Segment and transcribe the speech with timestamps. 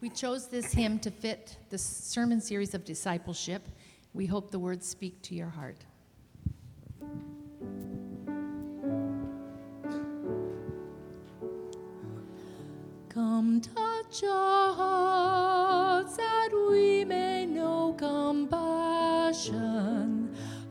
[0.00, 3.68] We chose this hymn to fit the sermon series of discipleship.
[4.14, 5.84] We hope the words speak to your heart.
[13.08, 18.52] Come touch our hearts that we may know compassion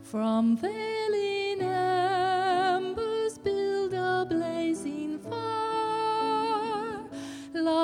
[0.02, 5.58] from veiling embers build a blazing fire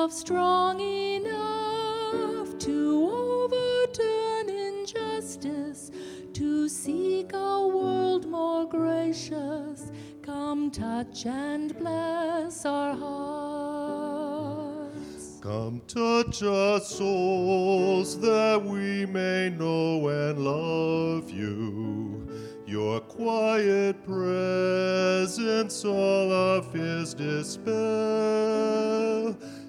[0.05, 0.81] love strong
[10.75, 14.25] touch and bless our hearts
[15.41, 22.27] Come touch our souls that we may know and love you.
[22.67, 27.77] Your quiet presence all our fears dispel.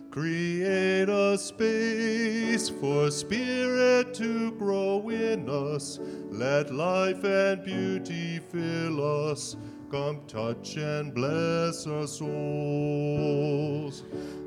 [0.09, 5.99] Create a space for spirit to grow in us.
[6.31, 9.57] Let life and beauty fill us.
[9.91, 14.03] Come touch and bless our souls.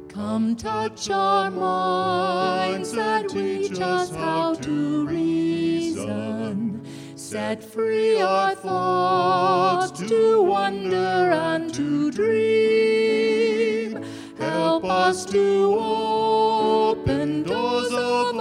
[0.09, 6.83] Come touch our minds that teach us how to reason.
[7.15, 14.03] Set free our thoughts to wonder and to dream.
[14.39, 18.38] Help us to open doors of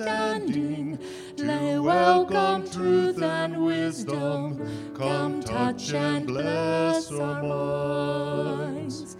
[0.00, 0.98] understanding.
[1.36, 4.92] Lay welcome truth and wisdom.
[4.94, 9.16] Come touch and bless our minds.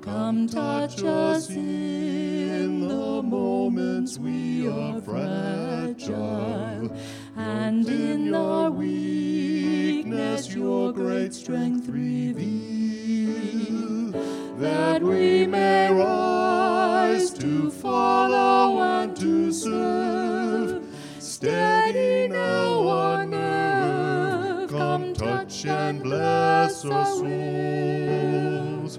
[0.00, 6.90] Come touch us in the moments we are fragile,
[7.36, 12.52] and in our weakness your great strength reveal,
[14.58, 20.09] that we may rise to follow and to serve.
[21.40, 28.98] Steady now our nerve, come touch and bless our souls.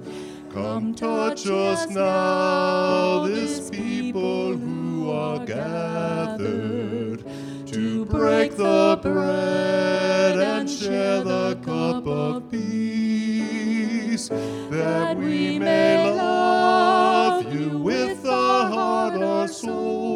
[0.51, 7.23] Come touch us now, this people who are gathered
[7.67, 14.29] to break the bread and share the cup of peace,
[14.71, 20.10] that we may love you with our heart, our soul,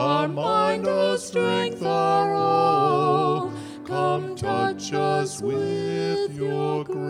[0.00, 3.52] our mind, our strength, our all.
[3.84, 7.00] Come touch us with your grace.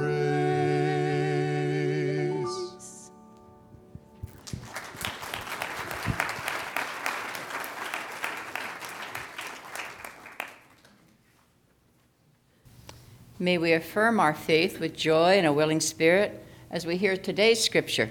[13.39, 17.63] May we affirm our faith with joy and a willing spirit as we hear today's
[17.63, 18.11] scripture.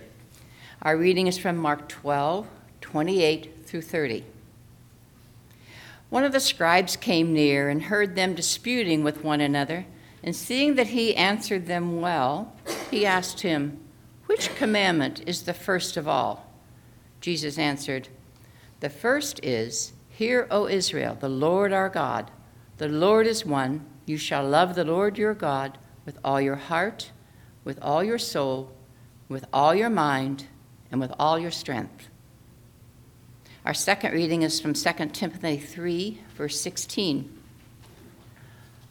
[0.81, 2.47] Our reading is from Mark 12,
[2.79, 4.23] 28 through 30.
[6.09, 9.85] One of the scribes came near and heard them disputing with one another,
[10.23, 12.53] and seeing that he answered them well,
[12.89, 13.79] he asked him,
[14.25, 16.51] Which commandment is the first of all?
[17.21, 18.09] Jesus answered,
[18.79, 22.31] The first is, Hear, O Israel, the Lord our God,
[22.77, 23.85] the Lord is one.
[24.05, 27.11] You shall love the Lord your God with all your heart,
[27.63, 28.73] with all your soul,
[29.27, 30.47] with all your mind,
[30.91, 32.08] and with all your strength.
[33.69, 37.31] Our second reading is from 2 Timothy 3, verse 16.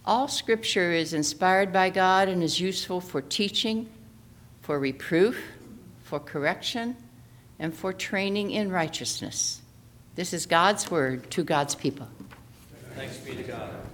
[0.04, 3.88] All scripture is inspired by God and is useful for teaching,
[4.62, 5.42] for reproof,
[6.04, 6.96] for correction,
[7.58, 9.62] and for training in righteousness.
[10.14, 12.06] This is God's word to God's people.
[12.94, 13.87] Thanks be to God.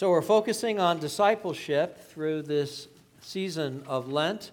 [0.00, 2.88] So, we're focusing on discipleship through this
[3.20, 4.50] season of Lent.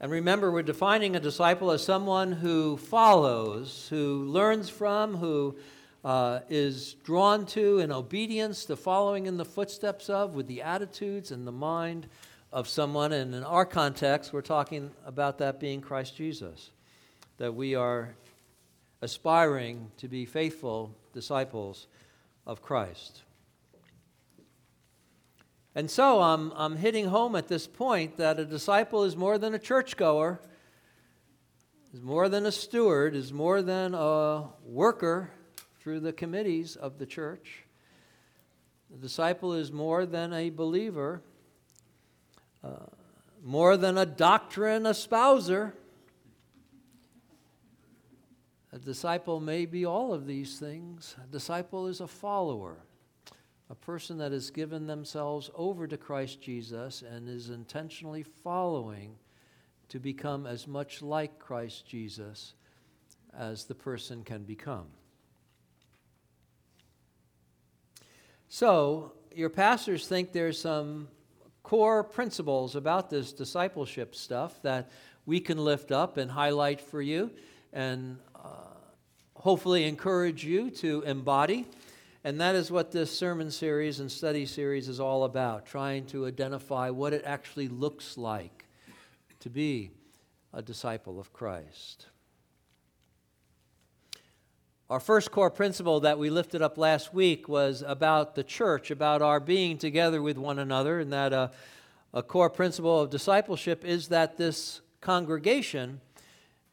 [0.00, 5.54] And remember, we're defining a disciple as someone who follows, who learns from, who
[6.02, 11.30] uh, is drawn to in obedience to following in the footsteps of, with the attitudes
[11.30, 12.06] and the mind
[12.50, 13.12] of someone.
[13.12, 16.70] And in our context, we're talking about that being Christ Jesus,
[17.36, 18.14] that we are
[19.02, 21.86] aspiring to be faithful disciples
[22.46, 23.24] of Christ.
[25.74, 29.54] And so I'm, I'm hitting home at this point that a disciple is more than
[29.54, 30.40] a churchgoer,
[31.94, 35.30] is more than a steward, is more than a worker
[35.80, 37.64] through the committees of the church.
[38.90, 41.22] The disciple is more than a believer,
[42.64, 42.86] uh,
[43.40, 45.72] more than a doctrine espouser.
[48.72, 51.14] A disciple may be all of these things.
[51.22, 52.78] A disciple is a follower
[53.70, 59.14] a person that has given themselves over to Christ Jesus and is intentionally following
[59.88, 62.54] to become as much like Christ Jesus
[63.36, 64.86] as the person can become.
[68.48, 71.06] So, your pastors think there's some
[71.62, 74.90] core principles about this discipleship stuff that
[75.26, 77.30] we can lift up and highlight for you
[77.72, 78.74] and uh,
[79.36, 81.68] hopefully encourage you to embody.
[82.22, 86.26] And that is what this sermon series and study series is all about trying to
[86.26, 88.66] identify what it actually looks like
[89.40, 89.90] to be
[90.52, 92.06] a disciple of Christ.
[94.90, 99.22] Our first core principle that we lifted up last week was about the church, about
[99.22, 101.48] our being together with one another, and that uh,
[102.12, 106.02] a core principle of discipleship is that this congregation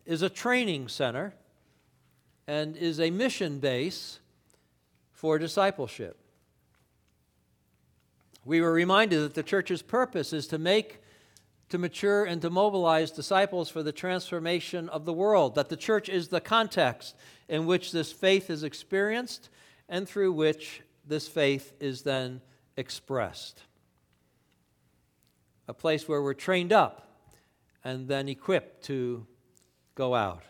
[0.06, 1.36] is a training center
[2.48, 4.20] and is a mission base
[5.17, 6.15] for discipleship.
[8.45, 11.01] We were reminded that the church's purpose is to make,
[11.69, 16.07] to mature, and to mobilize disciples for the transformation of the world, that the church
[16.07, 17.15] is the context
[17.50, 19.50] in which this faith is experienced
[19.89, 22.39] and through which this faith is then
[22.77, 23.63] expressed.
[25.67, 27.09] A place where we're trained up
[27.83, 29.25] and then equipped to
[29.95, 30.43] go out.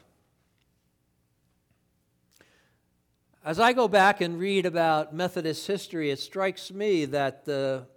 [3.45, 7.87] As I go back and read about Methodist history, it strikes me that the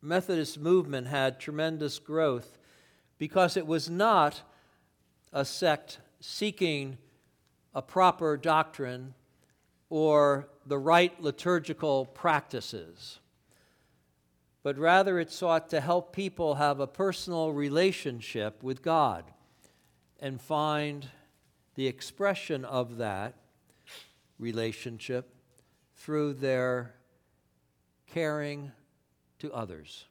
[0.00, 2.58] Methodist movement had tremendous growth
[3.18, 4.42] because it was not
[5.32, 6.96] a sect seeking
[7.74, 9.14] a proper doctrine
[9.90, 13.18] or the right liturgical practices,
[14.62, 19.24] but rather it sought to help people have a personal relationship with God
[20.20, 21.08] and find
[21.74, 23.34] the expression of that
[24.38, 25.34] relationship
[25.96, 26.94] through their
[28.06, 28.72] caring
[29.38, 30.06] to others.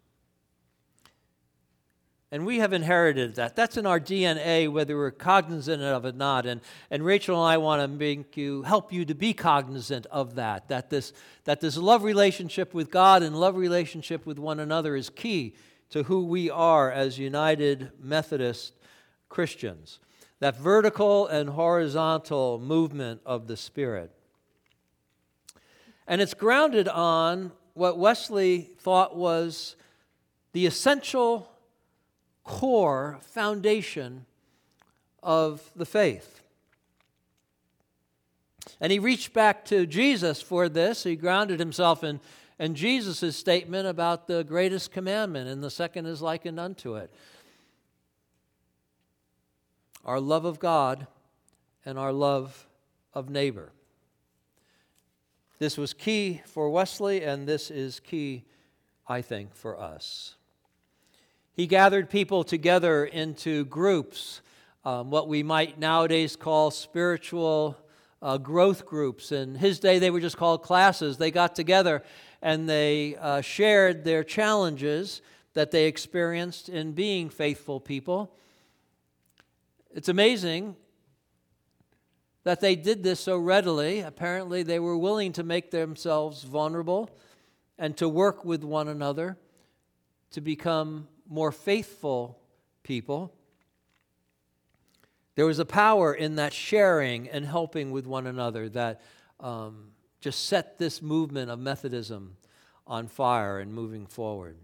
[2.31, 3.55] And we have inherited that.
[3.55, 6.45] That's in our DNA, whether we're cognizant of it or not.
[6.45, 10.35] And, and Rachel and I want to make you, help you to be cognizant of
[10.35, 11.13] that, that this,
[11.45, 15.55] that this love relationship with God and love relationship with one another is key
[15.91, 18.73] to who we are as United Methodist
[19.29, 19.99] Christians.
[20.39, 24.11] That vertical and horizontal movement of the Spirit.
[26.07, 29.75] And it's grounded on what Wesley thought was
[30.53, 31.49] the essential
[32.43, 34.25] core foundation
[35.21, 36.41] of the faith.
[38.79, 41.03] And he reached back to Jesus for this.
[41.03, 42.19] He grounded himself in,
[42.59, 47.11] in Jesus' statement about the greatest commandment, and the second is likened unto it
[50.05, 51.07] our love of God
[51.83, 52.67] and our love
[53.13, 53.71] of neighbor.
[55.57, 58.43] This was key for Wesley, and this is key,
[59.07, 60.35] I think, for us.
[61.53, 64.41] He gathered people together into groups,
[64.83, 67.77] um, what we might nowadays call spiritual
[68.21, 69.31] uh, growth groups.
[69.31, 71.17] In his day, they were just called classes.
[71.17, 72.03] They got together
[72.41, 75.21] and they uh, shared their challenges
[75.53, 78.35] that they experienced in being faithful people.
[79.93, 80.75] It's amazing
[82.45, 83.99] that they did this so readily.
[83.99, 87.09] Apparently, they were willing to make themselves vulnerable
[87.77, 89.35] and to work with one another
[90.31, 92.39] to become more faithful
[92.83, 93.33] people.
[95.33, 99.01] There was a power in that sharing and helping with one another that
[99.39, 102.37] um, just set this movement of Methodism
[102.85, 104.55] on fire and moving forward.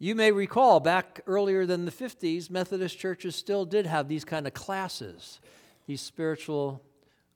[0.00, 4.46] You may recall back earlier than the 50s, Methodist churches still did have these kind
[4.46, 5.40] of classes,
[5.88, 6.84] these spiritual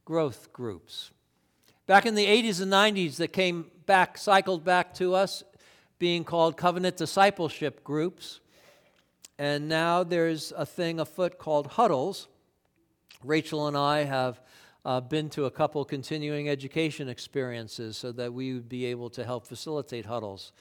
[0.05, 1.11] growth groups.
[1.89, 5.43] Back in the 80s and 90s, that came back, cycled back to us
[5.99, 8.39] being called covenant discipleship groups.
[9.41, 12.29] And now there's a thing afoot called huddles.
[13.25, 14.41] Rachel and I have
[14.85, 19.25] uh, been to a couple continuing education experiences so that we would be able to
[19.25, 20.53] help facilitate huddles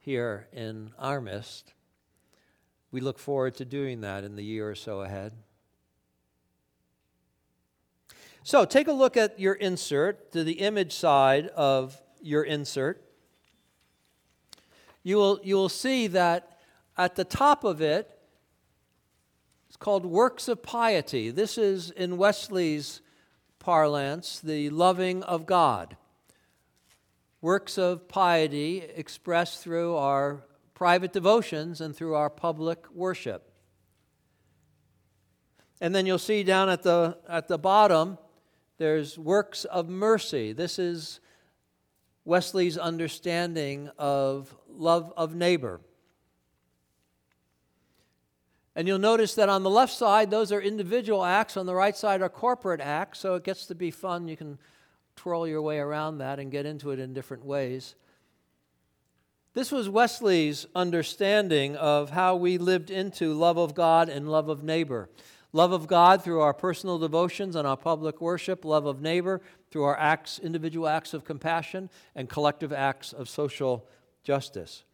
[0.00, 1.72] here in our midst.
[2.90, 5.32] We look forward to doing that in the year or so ahead.
[8.42, 13.06] So, take a look at your insert, to the image side of your insert
[15.02, 16.58] you will, you will see that
[16.96, 18.18] at the top of it,
[19.68, 21.30] it's called Works of Piety.
[21.30, 23.00] This is, in Wesley's
[23.58, 25.96] parlance, the loving of God.
[27.42, 30.44] Works of piety expressed through our
[30.74, 33.50] private devotions and through our public worship.
[35.80, 38.18] And then you'll see down at the, at the bottom,
[38.76, 40.52] there's works of mercy.
[40.52, 41.20] This is
[42.24, 45.80] Wesley's understanding of love of neighbor.
[48.76, 51.56] And you'll notice that on the left side, those are individual acts.
[51.56, 53.18] On the right side are corporate acts.
[53.18, 54.28] So it gets to be fun.
[54.28, 54.58] You can
[55.20, 57.94] twirl your way around that and get into it in different ways.
[59.52, 64.64] This was Wesley's understanding of how we lived into love of God and love of
[64.64, 65.10] neighbor.
[65.52, 69.82] Love of God through our personal devotions and our public worship, love of neighbor through
[69.82, 73.86] our acts, individual acts of compassion, and collective acts of social
[74.24, 74.84] justice.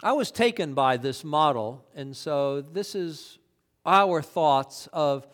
[0.00, 3.38] I was taken by this model, and so this is
[3.84, 5.26] our thoughts of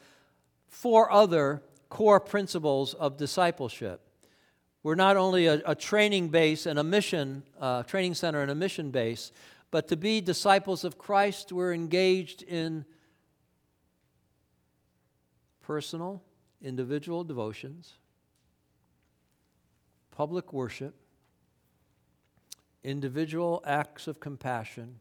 [0.68, 4.00] four other core principles of discipleship.
[4.82, 8.54] We're not only a, a training base and a mission, uh, training center and a
[8.54, 9.32] mission base,
[9.70, 12.84] but to be disciples of Christ, we're engaged in
[15.60, 16.22] personal,
[16.62, 17.94] individual devotions,
[20.10, 20.94] public worship,
[22.82, 25.00] individual acts of compassion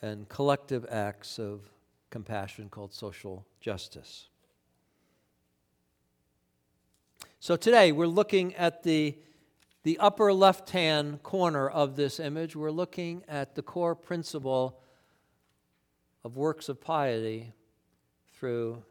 [0.00, 1.62] and collective acts of
[2.10, 4.28] compassion called social justice.
[7.42, 9.18] So today we're looking at the,
[9.82, 12.54] the upper left hand corner of this image.
[12.54, 14.78] We're looking at the core principle
[16.22, 17.52] of works of piety
[18.32, 18.84] through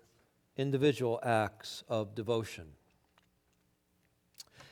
[0.57, 2.65] individual acts of devotion.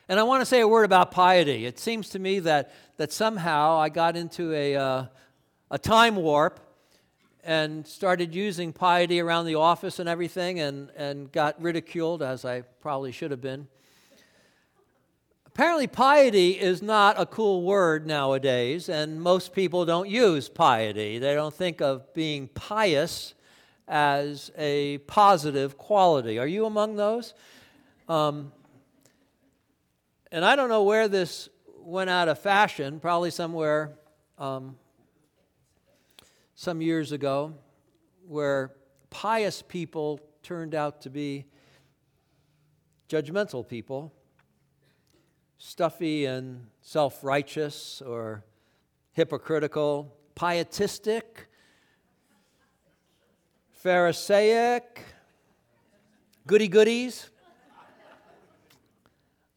[0.10, 1.66] And I want to say a word about piety.
[1.66, 5.06] It seems to me that, that somehow I got into a, uh,
[5.72, 6.60] a time warp
[7.44, 12.62] and started using piety around the office and everything and, and got ridiculed, as I
[12.62, 13.68] probably should have been.
[15.60, 21.20] Apparently, piety is not a cool word nowadays, and most people don't use piety.
[21.20, 23.34] They don't think of being pious
[23.86, 26.40] as a positive quality.
[26.40, 27.34] Are you among those?
[28.08, 28.54] Um,
[30.32, 33.98] and I don't know where this went out of fashion, probably somewhere
[34.38, 34.78] um,
[36.56, 37.54] some years ago,
[38.26, 38.72] where
[39.10, 41.48] pious people turned out to be
[43.10, 44.14] judgmental people
[45.60, 48.44] stuffy and self righteous or
[49.12, 51.48] hypocritical, pietistic,
[53.72, 55.04] Pharisaic,
[56.48, 57.30] goody goodies.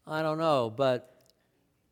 [0.05, 1.13] I don't know, but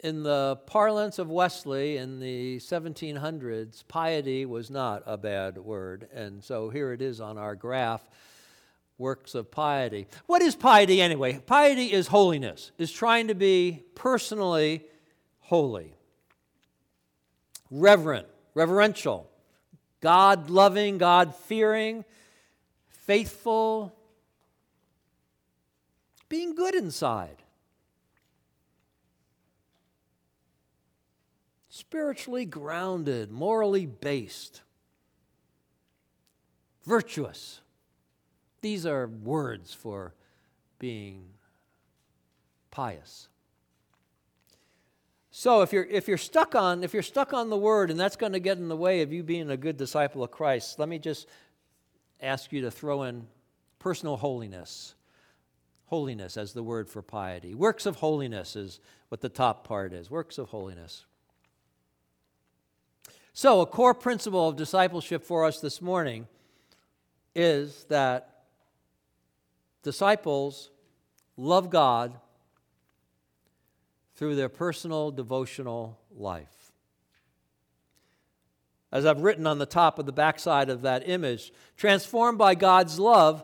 [0.02, 6.08] in the parlance of Wesley in the 1700s, piety was not a bad word.
[6.14, 8.06] And so here it is on our graph
[8.98, 10.08] works of piety.
[10.28, 11.40] What is piety anyway?
[11.46, 14.86] Piety is holiness, is trying to be personally
[15.40, 15.96] holy,
[17.70, 19.30] reverent, reverential,
[20.02, 22.06] God loving, God fearing,
[22.90, 23.96] faithful,
[26.30, 27.38] being good inside.
[31.70, 34.62] Spiritually grounded, morally based,
[36.86, 37.62] virtuous,
[38.62, 40.14] these are words for
[40.80, 41.24] being
[42.70, 43.28] pious.
[45.32, 48.16] So if you're if you're stuck on if you're stuck on the word and that's
[48.16, 50.90] going to get in the way of you being a good disciple of Christ, let
[50.90, 51.28] me just
[52.22, 53.28] ask you to throw in
[53.80, 54.94] personal holiness.
[55.86, 57.54] Holiness as the word for piety.
[57.54, 60.10] Works of holiness is what the top part is.
[60.10, 61.06] Works of holiness.
[63.34, 66.28] So, a core principle of discipleship for us this morning
[67.34, 68.31] is that
[69.84, 70.70] disciples
[71.38, 72.20] love God
[74.16, 76.72] through their personal devotional life.
[78.92, 83.00] As I've written on the top of the backside of that image, transformed by God's
[83.00, 83.44] love,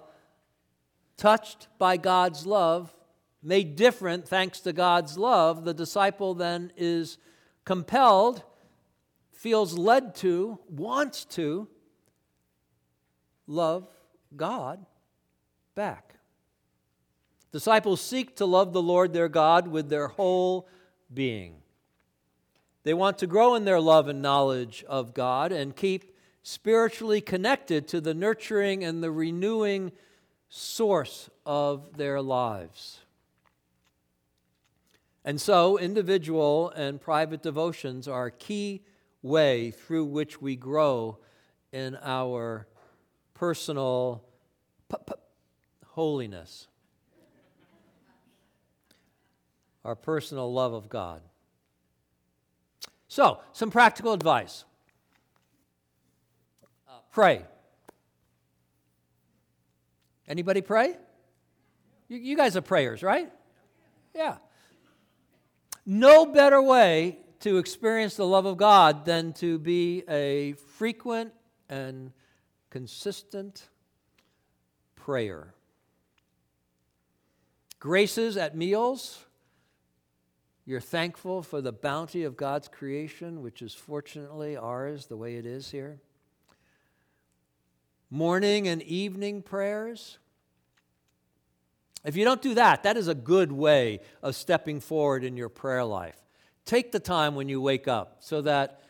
[1.15, 2.93] touched by God's love,
[3.41, 7.17] made different thanks to God's love, the disciple then is
[7.63, 8.43] compelled,
[9.31, 11.67] feels led to, wants to
[13.47, 13.87] love
[14.35, 14.85] God
[15.75, 16.16] back.
[17.51, 20.67] Disciples seek to love the Lord their God with their whole
[21.13, 21.55] being.
[22.83, 27.87] They want to grow in their love and knowledge of God and keep spiritually connected
[27.89, 29.91] to the nurturing and the renewing
[30.49, 32.99] source of their lives.
[35.25, 38.81] And so, individual and private devotions are a key
[39.21, 41.17] way through which we grow
[41.73, 42.65] in our
[43.33, 44.23] personal
[44.89, 45.13] p- p-
[45.87, 46.67] holiness
[49.87, 51.21] our personal love of God.
[53.07, 54.65] So, some practical advice
[56.89, 57.45] uh, pray.
[60.27, 60.97] Anybody pray?
[62.09, 63.31] You, you guys are prayers, right?
[64.13, 64.35] Yeah.
[65.85, 71.31] No better way to experience the love of God than to be a frequent
[71.69, 72.11] and
[72.71, 73.69] consistent
[74.97, 75.53] prayer.
[77.79, 79.23] Graces at meals
[80.67, 85.45] you're thankful for the bounty of God's creation, which is fortunately ours the way it
[85.45, 86.01] is here.
[88.09, 90.17] Morning and evening prayers.
[92.03, 95.47] If you don't do that, that is a good way of stepping forward in your
[95.47, 96.21] prayer life.
[96.65, 98.81] Take the time when you wake up so that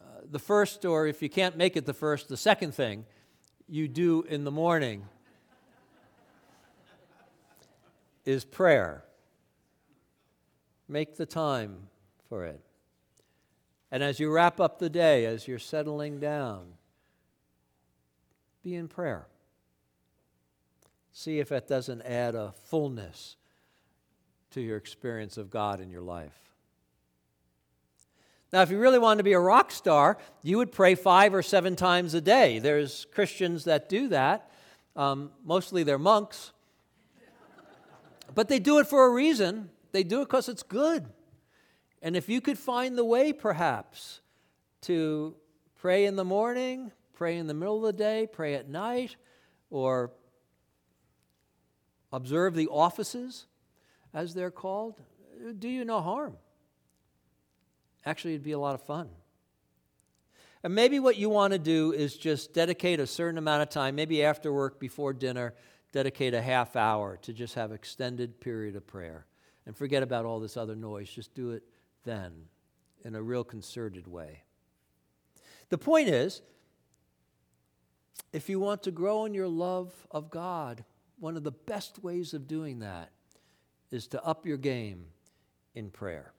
[0.00, 3.04] uh, the first, or if you can't make it the first, the second thing
[3.68, 5.04] you do in the morning
[8.24, 9.03] is prayer.
[10.88, 11.88] Make the time
[12.28, 12.60] for it.
[13.90, 16.66] And as you wrap up the day, as you're settling down,
[18.62, 19.26] be in prayer.
[21.12, 23.36] See if it doesn't add a fullness
[24.50, 26.38] to your experience of God in your life.
[28.52, 31.42] Now, if you really wanted to be a rock star, you would pray five or
[31.42, 32.60] seven times a day.
[32.60, 34.50] There's Christians that do that.
[34.94, 36.52] Um, mostly they're monks.
[38.32, 39.70] But they do it for a reason.
[39.94, 41.06] They do it because it's good.
[42.02, 44.20] And if you could find the way, perhaps,
[44.82, 45.36] to
[45.76, 49.14] pray in the morning, pray in the middle of the day, pray at night,
[49.70, 50.10] or
[52.12, 53.46] observe the offices,
[54.12, 55.00] as they're called,
[55.60, 56.36] do you no harm.
[58.04, 59.08] Actually, it'd be a lot of fun.
[60.64, 63.94] And maybe what you want to do is just dedicate a certain amount of time,
[63.94, 65.54] maybe after work, before dinner,
[65.92, 69.26] dedicate a half hour to just have extended period of prayer.
[69.66, 71.08] And forget about all this other noise.
[71.08, 71.62] Just do it
[72.04, 72.32] then
[73.04, 74.42] in a real concerted way.
[75.70, 76.42] The point is,
[78.32, 80.84] if you want to grow in your love of God,
[81.18, 83.10] one of the best ways of doing that
[83.90, 85.06] is to up your game
[85.74, 86.32] in prayer.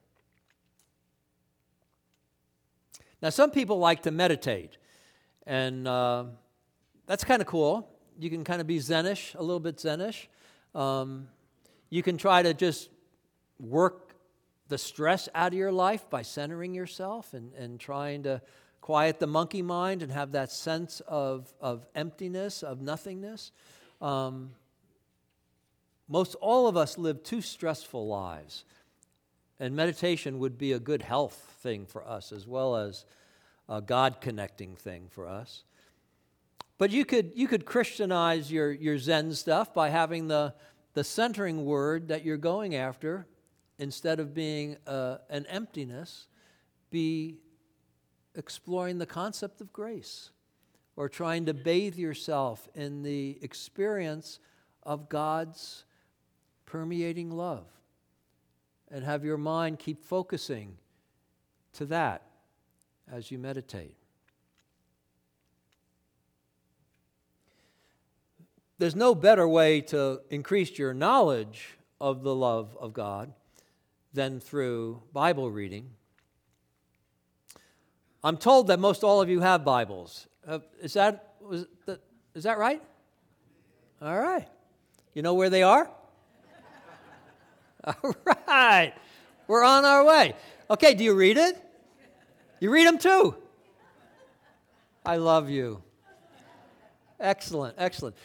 [3.22, 4.76] Now, some people like to meditate,
[5.46, 6.24] and uh,
[7.06, 7.88] that's kind of cool.
[8.18, 10.26] You can kind of be Zenish, a little bit Zenish.
[10.74, 11.28] Um,
[11.88, 12.90] you can try to just
[13.58, 14.14] work
[14.68, 18.42] the stress out of your life by centering yourself and, and trying to
[18.80, 23.52] quiet the monkey mind and have that sense of, of emptiness, of nothingness.
[24.00, 24.50] Um,
[26.08, 28.64] most all of us live too stressful lives.
[29.58, 33.04] And meditation would be a good health thing for us as well as
[33.68, 35.64] a God connecting thing for us.
[36.78, 40.54] But you could, you could Christianize your, your Zen stuff by having the,
[40.92, 43.26] the centering word that you're going after,
[43.78, 46.26] instead of being uh, an emptiness,
[46.90, 47.38] be
[48.34, 50.30] exploring the concept of grace
[50.94, 54.38] or trying to bathe yourself in the experience
[54.82, 55.84] of God's
[56.64, 57.66] permeating love
[58.90, 60.76] and have your mind keep focusing
[61.74, 62.22] to that
[63.10, 63.96] as you meditate.
[68.78, 73.32] There's no better way to increase your knowledge of the love of God
[74.16, 75.90] than through Bible reading.
[78.24, 80.26] I'm told that most all of you have Bibles.
[80.44, 82.00] Uh, is, that, was that,
[82.34, 82.82] is that right?
[84.02, 84.48] All right.
[85.14, 85.88] You know where they are?
[87.84, 88.16] All
[88.48, 88.92] right.
[89.46, 90.34] We're on our way.
[90.70, 91.62] Okay, do you read it?
[92.58, 93.36] You read them too.
[95.04, 95.82] I love you.
[97.20, 98.16] Excellent, excellent.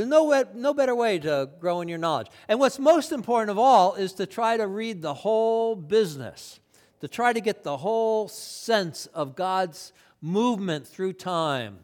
[0.00, 2.28] There's no, no better way to grow in your knowledge.
[2.48, 6.58] And what's most important of all is to try to read the whole business,
[7.00, 11.80] to try to get the whole sense of God's movement through time,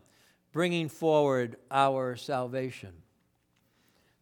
[0.51, 2.95] bringing forward our salvation.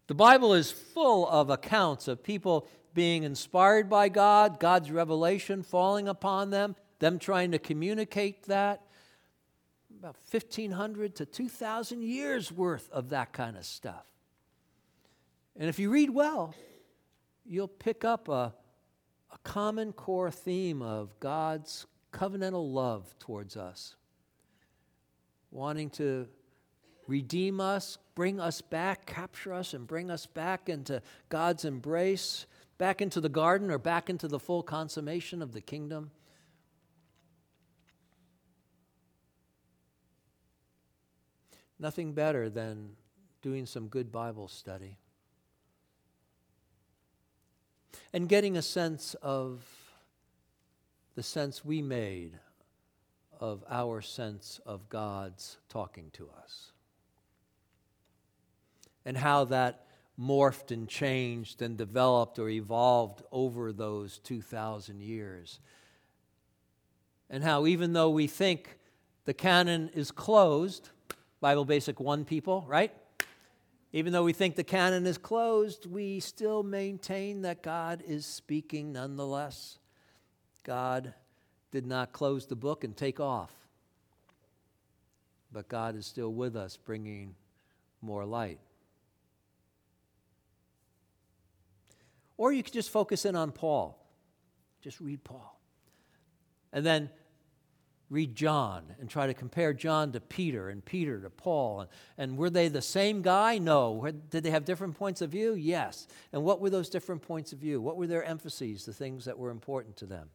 [0.09, 6.09] The Bible is full of accounts of people being inspired by God, God's revelation falling
[6.09, 8.84] upon them, them trying to communicate that.
[10.05, 14.05] About 1,500 to 2,000 years worth of that kind of stuff.
[15.57, 16.55] And if you read well,
[17.47, 18.53] you'll pick up a,
[19.33, 23.97] a common core theme of God's covenantal love towards us,
[25.51, 26.29] wanting to
[27.07, 32.45] redeem us, bring us back, capture us, and bring us back into God's embrace
[32.77, 36.11] back into the garden or back into the full consummation of the kingdom?
[41.79, 42.91] Nothing better than
[43.43, 44.99] doing some good Bible study
[48.13, 49.65] and getting a sense of
[51.15, 52.39] the sense we made
[53.41, 56.73] of our sense of God's talking to us
[59.05, 59.87] and how that
[60.19, 65.59] morphed and changed and developed or evolved over those 2,000 years.
[67.29, 68.79] And how, even though we think
[69.25, 70.91] the canon is closed,
[71.45, 72.91] Bible Basic 1 people, right?
[73.93, 78.95] Even though we think the canon is closed, we still maintain that God is speaking
[78.95, 79.79] nonetheless.
[80.63, 81.13] God
[81.71, 83.53] did not close the book and take off,
[85.53, 87.35] but God is still with us, bringing
[88.01, 88.59] more light.
[92.39, 94.03] Or you could just focus in on Paul.
[94.81, 95.61] Just read Paul.
[96.73, 97.11] And then
[98.14, 101.81] read John and try to compare John to Peter and Peter to Paul.
[101.81, 103.59] And, and were they the same guy?
[103.59, 104.09] No.
[104.31, 105.55] Did they have different points of view?
[105.55, 106.07] Yes.
[106.33, 107.81] And what were those different points of view?
[107.81, 110.29] What were their emphases, the things that were important to them?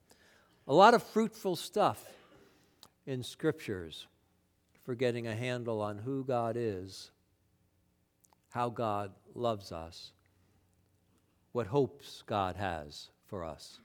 [0.68, 2.04] A lot of fruitful stuff
[3.08, 4.08] in scriptures
[4.84, 7.12] for getting a handle on who God is,
[8.50, 10.12] how God loves us,
[11.54, 13.80] what hopes God has for us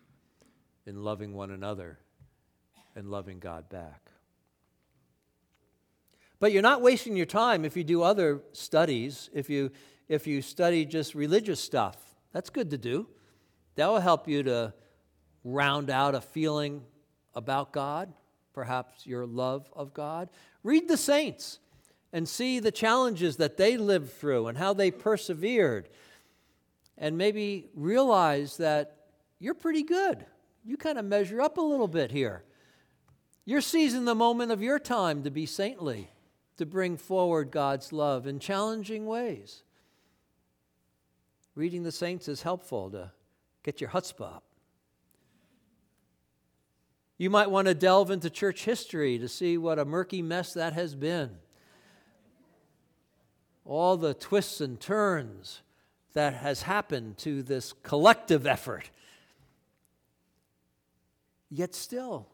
[0.84, 2.00] in loving one another
[2.94, 4.10] and loving God back.
[6.40, 9.70] But you're not wasting your time if you do other studies, if you,
[10.08, 11.96] if you study just religious stuff.
[12.32, 13.06] That's good to do.
[13.76, 14.74] That will help you to
[15.42, 16.82] round out a feeling
[17.34, 18.12] about God,
[18.52, 20.28] perhaps your love of God.
[20.62, 21.58] Read the saints
[22.12, 25.88] and see the challenges that they lived through and how they persevered
[26.96, 28.96] and maybe realize that
[29.38, 30.24] you're pretty good.
[30.64, 32.44] You kind of measure up a little bit here.
[33.44, 36.10] You're seizing the moment of your time to be saintly,
[36.56, 39.62] to bring forward God's love in challenging ways.
[41.54, 43.12] Reading the saints is helpful to
[43.62, 44.44] get your chutzpah up.
[47.16, 50.72] You might want to delve into church history to see what a murky mess that
[50.72, 51.30] has been.
[53.64, 55.62] All the twists and turns
[56.12, 58.90] that has happened to this collective effort.
[61.50, 62.28] Yet still,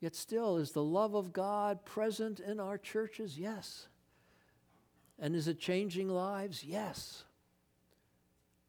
[0.00, 3.38] yet still, is the love of God present in our churches?
[3.38, 3.88] Yes.
[5.18, 6.62] And is it changing lives?
[6.64, 7.24] Yes.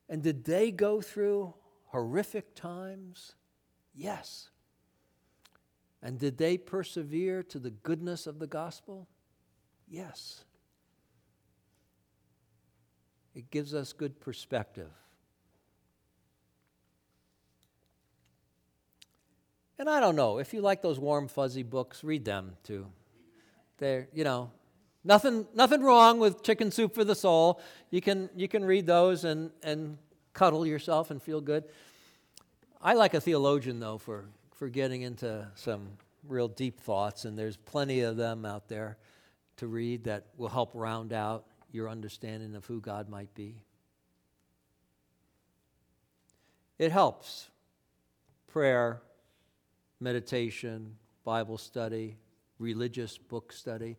[0.10, 1.54] And did they go through
[1.86, 3.36] horrific times?
[3.94, 4.50] Yes.
[6.02, 9.08] And did they persevere to the goodness of the gospel?
[9.88, 10.46] Yes.
[13.36, 14.92] It gives us good perspective.
[19.80, 22.86] And I don't know, if you like those warm, fuzzy books, read them too.
[23.78, 24.52] They're, you know,
[25.04, 27.62] nothing, nothing wrong with Chicken Soup for the Soul.
[27.90, 29.98] You can, you can read those and, and
[30.34, 31.64] cuddle yourself and feel good.
[32.82, 34.26] I like a theologian, though, for
[34.60, 35.88] for getting into some
[36.28, 38.98] real deep thoughts, and there's plenty of them out there
[39.56, 43.56] to read that will help round out your understanding of who God might be.
[46.78, 47.50] It helps.
[48.48, 49.02] Prayer,
[50.00, 52.18] meditation, Bible study,
[52.58, 53.98] religious book study.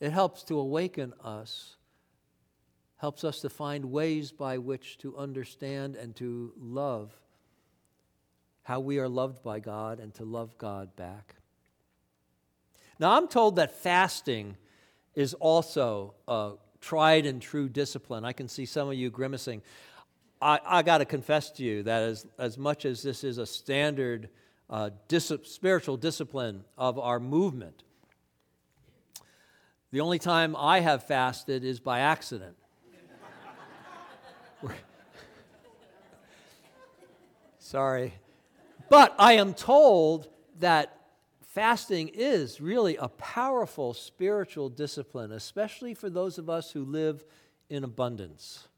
[0.00, 1.76] It helps to awaken us,
[2.96, 7.12] helps us to find ways by which to understand and to love
[8.62, 11.36] how we are loved by God and to love God back.
[12.98, 14.56] Now, I'm told that fasting
[15.14, 18.24] is also a tried and true discipline.
[18.24, 19.62] I can see some of you grimacing.
[20.40, 23.46] I, I got to confess to you that as, as much as this is a
[23.46, 24.28] standard
[24.70, 27.82] uh, dis- spiritual discipline of our movement,
[29.90, 32.56] the only time I have fasted is by accident.
[37.58, 38.12] Sorry.
[38.90, 40.28] But I am told
[40.58, 40.98] that
[41.40, 47.24] fasting is really a powerful spiritual discipline, especially for those of us who live
[47.70, 48.68] in abundance,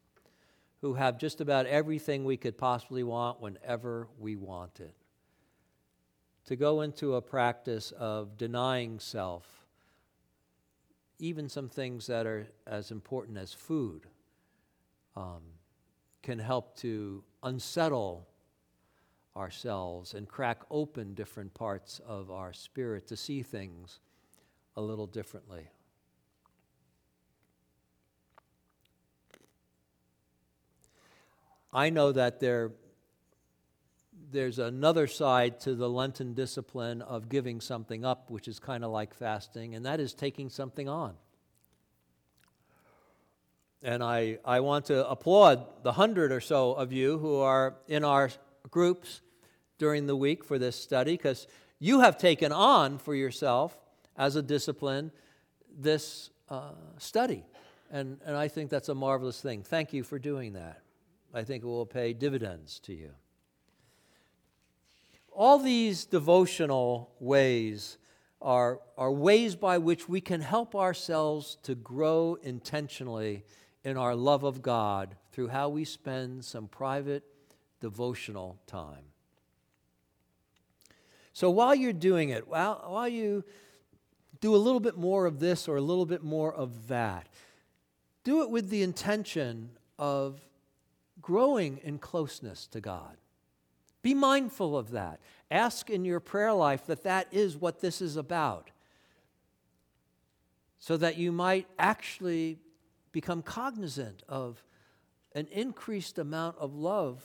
[0.81, 4.95] who have just about everything we could possibly want whenever we want it.
[6.51, 9.47] To go into a practice of denying self,
[11.21, 14.09] even some things that are as important as food,
[15.15, 15.43] um,
[16.25, 18.27] can help to unsettle
[19.37, 24.01] ourselves and crack open different parts of our spirit to see things
[24.77, 25.69] a little differently.
[31.73, 32.73] I know that there,
[34.31, 38.91] there's another side to the Lenten discipline of giving something up, which is kind of
[38.91, 41.15] like fasting, and that is taking something on.
[43.83, 48.05] And I, I want to applaud the hundred or so of you who are in
[48.05, 48.31] our
[48.71, 49.23] groups
[49.79, 51.47] during the week for this study because
[51.79, 53.79] you have taken on for yourself
[54.17, 55.11] as a discipline
[55.79, 57.43] this uh, study.
[57.91, 59.63] And, and I think that's a marvelous thing.
[59.63, 60.83] Thank you for doing that.
[61.33, 63.11] I think it will pay dividends to you.
[65.33, 67.99] All these devotional ways
[68.43, 73.45] are, are ways by which we can help ourselves to grow intentionally
[73.85, 77.25] in our love of God through how we spend some private
[77.81, 79.05] devotional time.
[81.33, 83.45] So while you're doing it, while, while you
[84.41, 87.29] do a little bit more of this or a little bit more of that,
[88.25, 90.41] do it with the intention of
[91.23, 93.17] growing in closeness to God.
[94.03, 95.21] Be mindful of that.
[95.51, 98.71] Ask in your prayer life that that is what this is about,
[100.79, 102.59] so that you might actually
[103.13, 104.65] become cognizant of
[105.35, 107.23] an increased amount of love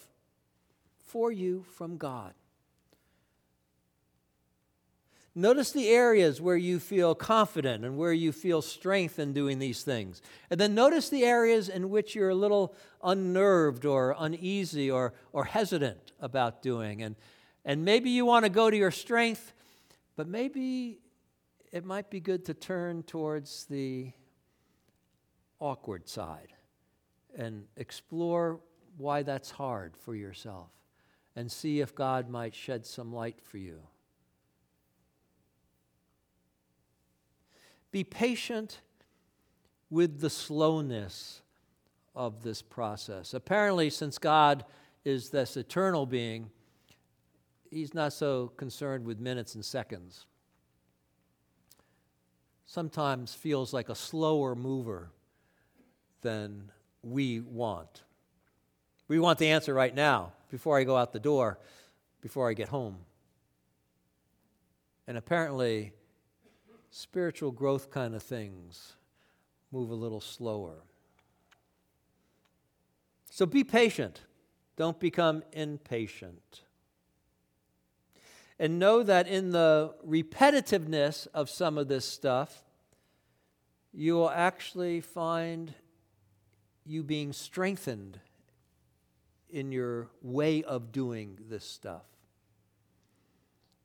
[0.98, 2.34] for you from God.
[5.38, 9.84] Notice the areas where you feel confident and where you feel strength in doing these
[9.84, 10.22] things.
[10.50, 15.44] And then notice the areas in which you're a little unnerved or uneasy or, or
[15.44, 17.02] hesitant about doing.
[17.02, 17.18] And,
[17.66, 19.52] and maybe you want to go to your strength,
[20.16, 21.00] but maybe
[21.74, 24.14] it might be good to turn towards the
[25.60, 26.54] awkward side
[27.38, 28.62] and explore
[28.96, 30.70] why that's hard for yourself
[31.36, 33.82] and see if God might shed some light for you.
[37.96, 38.82] Be patient
[39.90, 41.42] with the slowness
[42.14, 43.34] of this process.
[43.34, 44.66] Apparently, since God
[45.06, 46.50] is this eternal being,
[47.72, 50.26] He's not so concerned with minutes and seconds.
[52.66, 55.10] sometimes feels like a slower mover
[56.20, 58.04] than we want.
[59.08, 61.60] We want the answer right now, before I go out the door,
[62.20, 62.98] before I get home.
[65.08, 65.94] And apparently,
[66.96, 68.94] spiritual growth kind of things
[69.70, 70.76] move a little slower.
[73.30, 74.22] So be patient.
[74.78, 76.62] Don't become impatient.
[78.58, 82.64] And know that in the repetitiveness of some of this stuff,
[83.94, 85.74] you will actually find
[86.86, 88.22] you being strengthened
[89.50, 92.15] in your way of doing this stuff.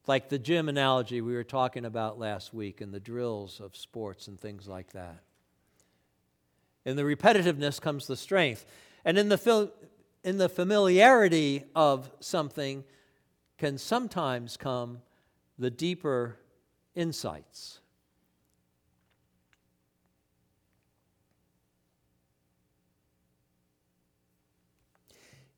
[0.07, 4.29] Like the gym analogy we were talking about last week and the drills of sports
[4.29, 5.23] and things like that.
[6.85, 8.65] In the repetitiveness comes the strength.
[9.05, 9.73] And in the,
[10.25, 12.85] in the familiarity of something
[13.59, 15.03] can sometimes come
[15.59, 16.39] the deeper
[16.95, 17.81] insights.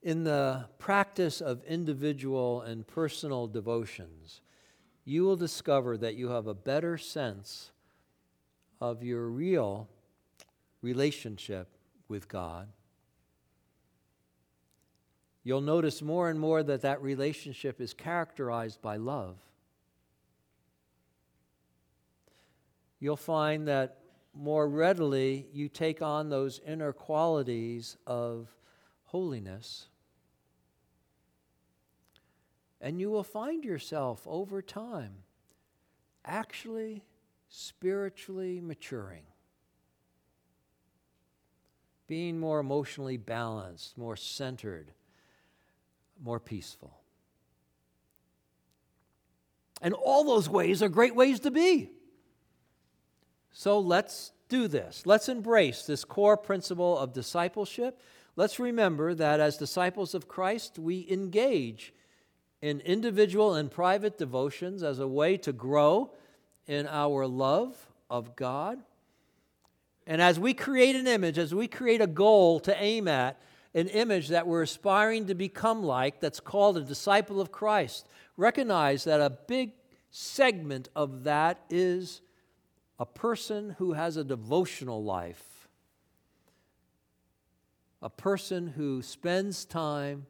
[0.03, 4.41] In the practice of individual and personal devotions,
[5.05, 7.71] you will discover that you have a better sense
[8.81, 9.88] of your real
[10.81, 11.69] relationship
[12.09, 12.69] with God.
[15.45, 19.37] You'll notice more and more that that relationship is characterized by love.
[22.99, 23.99] You'll find that
[24.35, 28.49] more readily you take on those inner qualities of
[29.05, 29.88] holiness.
[32.83, 35.12] And you will find yourself over time
[36.25, 37.05] actually
[37.49, 39.23] spiritually maturing,
[42.09, 44.90] being more emotionally balanced, more centered,
[46.21, 46.99] more peaceful.
[49.81, 51.90] And all those ways are great ways to be.
[53.53, 55.03] So let's do this.
[55.07, 58.01] Let's embrace this core principle of discipleship.
[58.35, 61.92] Let's remember that as disciples of Christ, we engage
[62.63, 66.13] in individual and private devotions as a way to grow
[66.67, 68.79] in our love of God.
[70.06, 73.40] And as we create an image, as we create a goal to aim at,
[73.75, 78.06] an image that we're aspiring to become like, that's called a disciple of Christ,
[78.37, 79.73] recognize that a big
[80.10, 82.21] segment of that is
[82.98, 85.69] a person who has a devotional life,
[88.00, 90.27] a person who spends time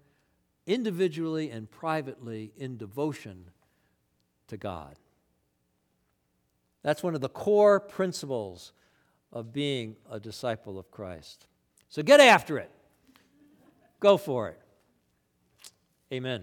[0.66, 3.50] individually and privately in devotion
[4.48, 4.96] to God.
[6.82, 8.72] That's one of the core principles
[9.32, 11.46] of being a disciple of Christ.
[11.88, 12.70] So get after it.
[14.00, 14.60] Go for it.
[16.12, 16.42] Amen.